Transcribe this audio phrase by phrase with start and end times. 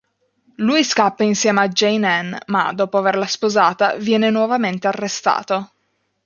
[0.55, 5.73] Lui scappa insieme a Jane Anne ma, dopo averla sposata, viene nuovamente arrestato.